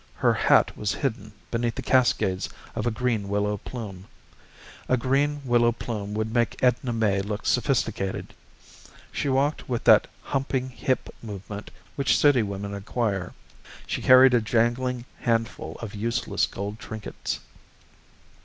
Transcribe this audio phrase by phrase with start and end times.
[0.15, 4.07] Her hat was hidden beneath the cascades of a green willow plume.
[4.89, 8.33] A green willow plume would make Edna May look sophisticated.
[9.11, 13.35] She walked with that humping hip movement which city women acquire.
[13.85, 17.39] She carried a jangling handful of useless gold trinkets.